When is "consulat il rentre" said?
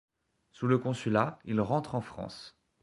0.79-1.93